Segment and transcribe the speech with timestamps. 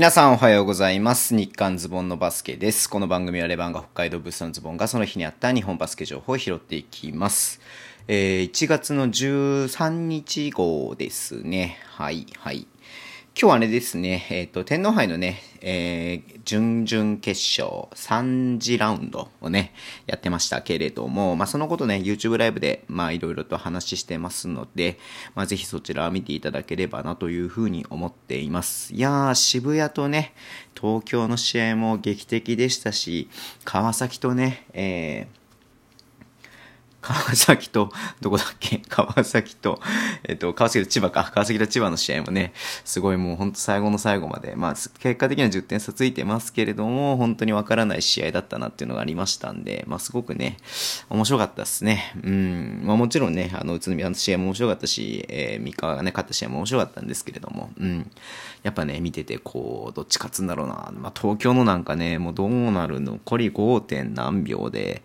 [0.00, 1.34] 皆さんおはようございます。
[1.34, 2.88] 日刊ズボンのバスケです。
[2.88, 7.60] この番組はレバンガ北海道ブースのズボンがその日にあった日本バスケ情報を拾っていきます。
[8.08, 11.76] えー1月の13日号ですね。
[11.84, 12.66] はい、はい。
[13.34, 19.72] 今日はあれですね、えっ、と、天皇杯のね、えー準々決勝3次ラウンドをね、
[20.06, 24.98] やってましたけれども、まあ、そのことね、YouTube ライブで、まあ、いろいろと話してますので、
[25.36, 28.92] まあ、ぜひそちらを見ていただければなというふうに思っています。
[28.92, 30.34] いやー、渋谷とね、
[30.74, 33.28] 東京の試合も劇的でしたし、
[33.64, 35.39] 川崎とね、えー
[37.12, 38.78] 川崎と、どこだっけ？
[38.88, 39.80] 川崎と、
[40.24, 41.30] えっと、川崎と千葉か。
[41.34, 42.52] 川崎と千葉の試合もね、
[42.84, 50.56] すごいもう本当最後の最後まで、まあ、結果的には10点差ついてますけれども、本当にわからない試合だったなっていうのがありましたんで、まあ、すごくね、
[51.08, 52.12] 面白かったですね。
[52.22, 52.82] うん。
[52.84, 58.10] まあ、もちろんね、あの、宇都宮の試合も面白かったし、えー、三河がね、勝った試合も面白かったんですけれども、うん。
[58.62, 60.92] やっぱね、見てて、こう、どっち勝つんだろうな。
[60.94, 63.10] まあ、東京のなんかね、もうどうなるの？
[63.12, 63.80] 残り 5.
[63.80, 65.02] 点何秒で、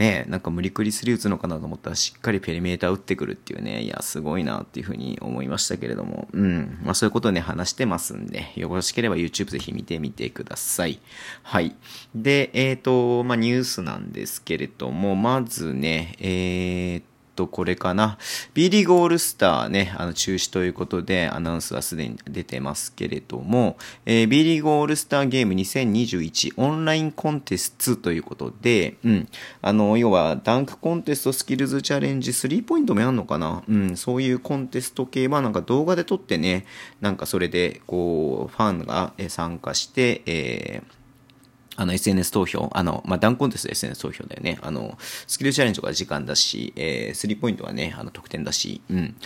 [0.00, 6.78] ね、なんか無理くりスリー打つのかなと思ったらしっかりペリメーター打ってくるっていうね、いや、すごいなっていうふうに思いましたけれども、うん。
[6.82, 11.00] まあそういうことをね、話してますんで、よろしければ YouTube ぜひ見てみてください。
[11.42, 11.76] はい。
[12.14, 17.09] で、えっ、と、まあニュースなんですけれども、まずね、えっー
[17.40, 18.18] と、これかな。
[18.52, 29.28] B リーグオールスターね、あの、中止ということで、アナウンスはすでに出てますけれども、えー B リーグオールスターゲーム2021オンラインコンテストということで、うん。
[29.62, 36.66] あの、要は、ダンクコンテスト、スキルズチャレンジ、スリーポイントもやんのかなうん、そういうコンテスト系は、なんか動画で撮ってね、
[37.00, 40.99] なんかそれで、こう、ファンが参加して、えー
[41.80, 44.58] あの SNS 投票、あの、まあ、ダンコンテスト SNS 投票だよね。
[44.60, 49.16] あの、スキルチャレンジとか時間だし、えー、スリーポイントはね、あの、得点だし、うん。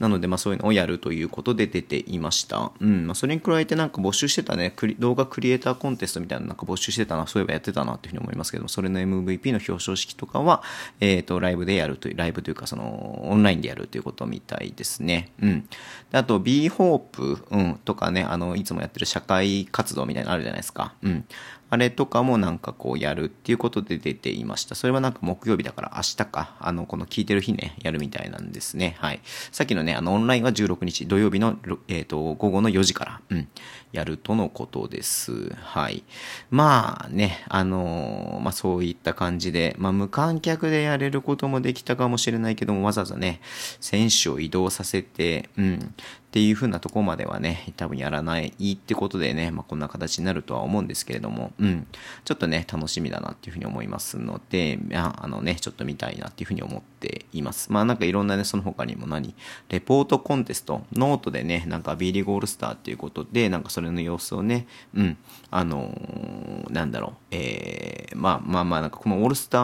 [0.00, 2.72] なので、まあ、そういうのをやるということで出ていました。
[2.80, 3.06] うん。
[3.06, 10.64] まあ、それに加えてなんか募集してたね、動画クリエイターコンテストみたいななんか募集してたな、そういえばやってたなっていうふうに思いますけども、それの MVP の表彰式とかは、
[10.98, 15.30] えっ、と、ライブでやるという、ライブというか、その、オンラインでやるということみたいですね。
[15.40, 15.68] うん。
[16.10, 20.94] であと、B ホープ、うん、とかね、あの、いつもやってる社会活動みたいなのあるじゃないですか。
[21.02, 21.24] うん。
[21.70, 24.74] あれとかもなんかこうやるっていうことで出ていました。
[24.74, 28.96] それはなんか木曜日だから明日か、あの、この聞いてる日ね、やるみたいなんですね。
[28.98, 29.20] はい。
[29.52, 31.56] さっきのね、あの、オンラインは16日、土曜日の、
[31.88, 33.48] えっ、と、午後の4時から、うん、
[33.92, 35.50] やるとのことです。
[35.54, 36.02] はい。
[36.50, 43.40] まあね、あのーまあそういった感じで、まあ無観客でやれることもできたかもしれないけども、わざわざね、
[43.80, 45.94] 選手を移動させて、うん、
[46.30, 51.88] っていう風なとこまではね、多分やらないってことでね、まあこんな形になるとは思うんですけれども、うん、
[52.24, 57.72] ちょっとね、楽しみだなっていう風に思いますので、あのね、ちょっと見たいなっていう風に思ってています。
[57.72, 59.34] まあなんかいろんなね、その他にも何、
[59.68, 65.16] レポートコンテスト、ノートでね、なんか B リーグオールスターっていうことで、なんかそれの様子をね、うん、
[65.50, 69.58] あのーなんだろう、えー、まあまあまあ、なんかこのオールスタ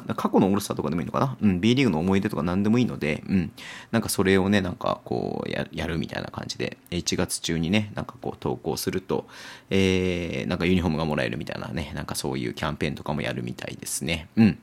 [0.00, 1.36] ー、過去のオールスターとかでもいいのかな？
[1.40, 3.52] うん、B リーグの思い出とか何でもいいので、うん、
[3.90, 9.26] なんかそれをね、なんかこうや、やるみたいな感じで、1月中にね、なんかこう投稿すると、
[9.70, 14.28] えー、なんかユニフォームがもらえるみたいなね、なんかそういうキャンペーンとかもやるみたいですね。
[14.36, 14.58] うん。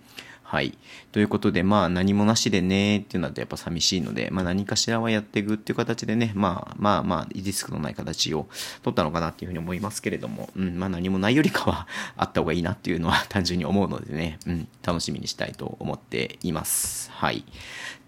[0.50, 0.76] はい。
[1.12, 8.48] ということで、まあ何もなしでねっていうのはやっぱ寂しいので、まあ何かしらはやっていくっていう形でね、まあまあまあリスクのない形を
[8.82, 11.88] 取ったのかなっていうふうに思いますけれども、うん、まあ何もないよりかは
[12.18, 17.12] あった方がいいなっていうのは単純に思うのでね、うん、楽しみにしたいと思っています。
[17.12, 17.46] はい。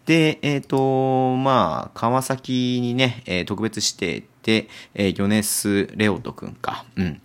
[0.08, 7.22] で、えっ、と、まあ、川崎にね、えー特別指定で、えー、ヨネス・レオト君か、うん。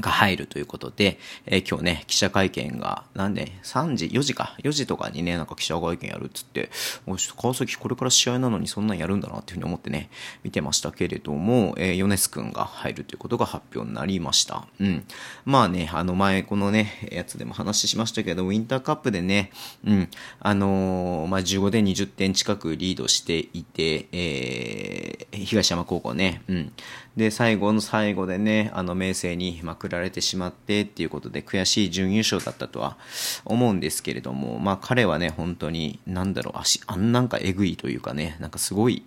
[0.00, 6.70] が入るということで、えー今日ね、記者会見が、なんで、3時、4時か、4時とかにね、なんか記者会見やるっつって、
[7.06, 10.10] おい川崎これから試合なのにそんなんやるんだなっていうふうに思ってね、
[10.42, 14.66] 見てましたけれども、えー、ヨネス君が入るということが発表になりました。
[14.80, 15.04] うん。
[15.44, 19.50] まあね、あの前、このね、やつでも話しましたけど、ウィンターカップでね、
[19.84, 20.08] うん、
[20.40, 26.72] あのーまあ15で20点近くリードしていて、えー東山高校ね、うん。
[27.16, 32.96] で、最後の最後でね、あの、明生にまくられてしまってっていうことで悔しい準優勝だったとは
[33.44, 39.04] 思うんですけれども、まあ彼はね、本当に、なんだろう、足、あんなんかえぐいというかね、なんかすごい、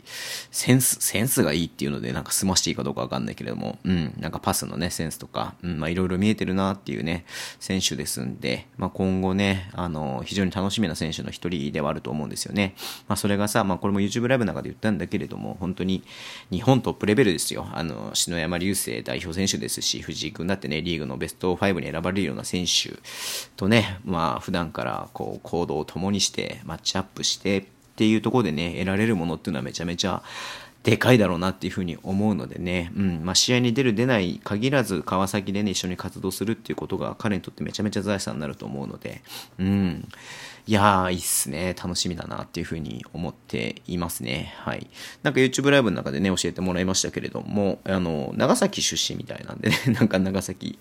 [0.52, 7.26] センス、センスがいいっていうので、なんか済ましていいかどうかわかんないけれども、うん、なんかパスのね、センスとか、うん、まあいろいろ見えてるなっていうね、
[7.60, 12.76] 選手ですんで、まあ今後ね、あの、非常に楽しみな選手の一人ではあると思うんですよね。
[13.08, 16.04] まあそれがさ、まあこれも YouTube ライブの中で言ったんだけれども、本当に
[16.52, 17.68] 日本トップレベルですよ。
[17.74, 23.00] あの、篠山流星代表選手ですし、藤井君だってね、リーグのベスト5に選ばれるような選手
[23.56, 27.64] とね、まあ普段からこう行動を共にして、マッチアップしてっ
[27.96, 30.24] ていうところでね、得られるものっていうのはめちゃめちゃ
[30.84, 33.26] でかいだろうなっていうふうに思うのでね、うん。
[33.26, 39.22] まあ、試合に出る出ない限らず川崎でね一緒に活動するっていうことが彼にとってめちゃめちゃ財産になると思うので、
[39.60, 40.08] うん、
[40.68, 41.74] いやー、いいっすね。
[41.82, 44.54] 楽しみだなっていうふうに思っていますね。
[44.58, 44.90] はい。
[45.24, 50.78] なんか YouTube ライブの中でね、教えてもらいましたけれども、あの、長崎出身みたいなんでね、 なんか長崎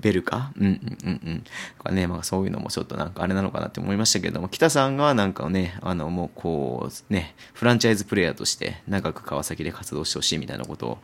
[0.00, 1.44] ベルかうんうんうんうん。
[1.84, 10.98] かね、まあそういうのもちょっとなんかあれなのかなって思いましたけれども、北さんがなんかね、あの、もうこう、ね、フランチャイズプレイヤーとして長く川崎で活動してほしいみたいなことを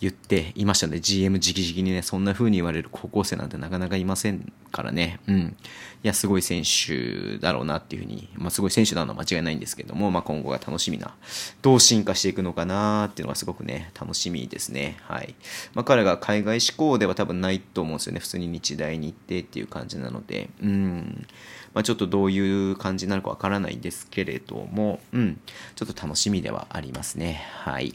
[0.00, 5.56] 言っていましたので、GM 直々にね、そんな風に言われる高校生なんてなかなかいませんからね、うん。
[6.02, 11.14] いや、すごい選手だろうななっていうふうに、まあ、すごい選手なのは間違いないんですけども、まあ、今後が楽しみな、
[11.62, 14.96] どう進化していくのかなっていうのがすごくね、楽しみですね。
[15.02, 15.34] はい。
[15.74, 18.20] まあ、彼が海外志向では多分ないと思うんですよね。
[18.20, 21.26] 普通に日大に行ってっていう感じなので、うん。
[21.74, 22.38] まあ、ちょっとどうい
[22.70, 25.40] う感じになるかわからないんですけれども、うん。
[25.74, 27.44] ちょっと楽しみではありますね。
[27.64, 27.94] はい。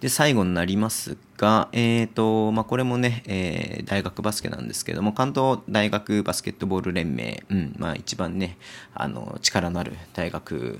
[0.00, 8.58] で、最後になりますが、え、ー、と、まあ、これもね、えー、大学バスケなんですけども、関東大学バスケットボール連盟、うん、まあ、一番ね、
[8.94, 10.78] あの、力のある大学、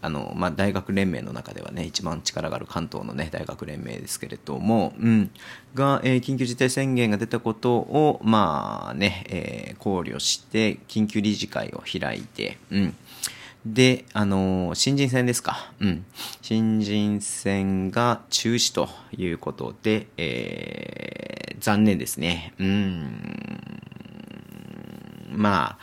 [0.00, 5.30] あの、まあ、大学連盟の中ではね、一番力がある関東のね、大学連盟ですけれども、うん、
[5.76, 12.96] が、えー、緊急事態宣言が出たことを、まあね、えー、考慮して、緊急理事会を開いて、うん、
[13.74, 15.72] で、あのー、新人戦ですか。
[15.80, 16.04] うん。
[16.40, 22.54] 新人戦が中止ということで、えー、残念ですね。
[22.60, 23.82] うん。
[25.32, 25.78] まあ、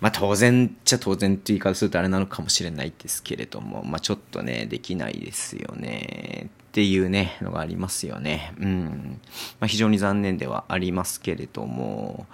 [0.00, 6.50] まあ当然っちゃ当然って言い方するとあれなのかもしれないですけれども、まあちょっとね、できないですよね。
[6.70, 8.52] っていうね、のがありますよね。
[8.60, 9.20] うん。
[9.58, 12.26] まあ、非常に残念ではありますけれども、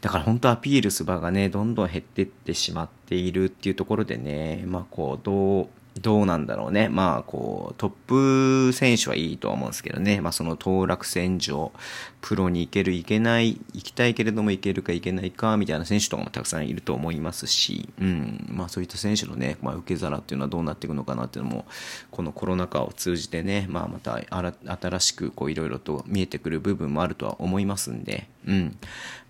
[0.00, 5.68] だから本当アピールす場がね、どんどん減ってってしまっているっていうところでね、まあこう、どう、
[6.00, 6.88] どうなんだろうね。
[6.88, 7.90] まあ、こう、トッ
[8.68, 10.20] プ選手はいいとは思うんですけどね。
[10.20, 11.72] まあ、その当落線上、
[12.20, 18.44] プロに行ける、行けない、行きたいけれども行けるか行けないか、みたいな選手とかもたくさんいると思いますし、うん。
[18.50, 21.64] まあ、そういった選手のね、まあ、受け皿っていうのはどうなっていくのかなっていうのも、
[22.10, 28.78] このコロナ禍を通じてね、まあ、また新しく、こう、いろいろと見えてくる部分もあるとは思いますんで、うん。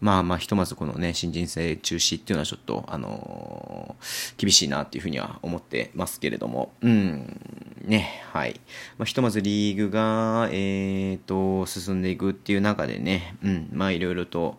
[0.00, 7.40] まあまあ、ひとまずこのね、新人制中止っていうのはちょっと、あのー、厳しいなっていうふうには思ってますけれども、うん。
[7.87, 8.61] ね、はい。
[8.99, 14.58] まあ、ひとまずリーグが、えーと、進んでいくっていう中でね、うん、まあいろいろと、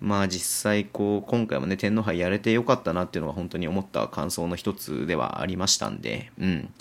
[0.00, 6.72] まあ実際こう、今回もね、天皇杯やれてよかったなっていうのは本当に思った感想の一つではありましたんで、うん。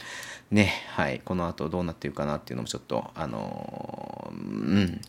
[0.52, 5.02] ね、はい、この後どうなっていくかなっていうのもちょっと、あのー、うん、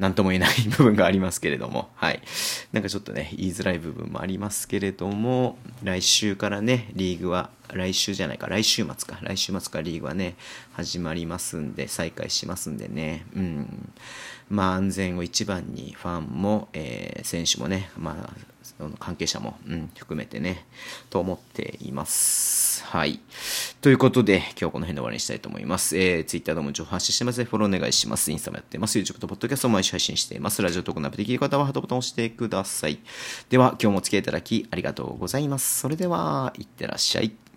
[0.00, 2.22] 何とも言えない部分がありますけれども、はい。
[2.72, 10.36] なんかちょっとね、言いづらい部分もありますけれども、来週からね、リーグは、来週じゃないか、来週末か、来週末からリーグはね、
[10.72, 13.92] 始まりますんで、再開しますんでね、うん。
[14.48, 18.49] まあ、安全を一番にファンも、えー、選手もね、まあ、
[18.98, 20.66] 関係者も、うん、含めてね、
[21.08, 22.84] と思っています。。
[22.84, 23.20] はい。
[23.80, 25.96] ということで、今日はこの辺で終わりにしたいと思います。
[25.96, 28.30] えー、Twitter でも情報発信してますので、フォローお願いします。
[28.30, 28.98] インスタもやってます。
[28.98, 30.60] YouTube と Podcast も毎週配信しています。
[30.62, 32.98] ラジオトークのアップできる方はハートボタンを押してください。
[33.48, 35.80] では、今日もお付き合いいただきありがとうございます。
[35.80, 37.49] それでは、いってらっしゃい。